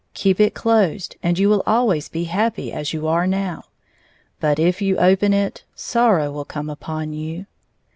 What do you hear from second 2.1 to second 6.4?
happy as you now are. But if you open it, sorrow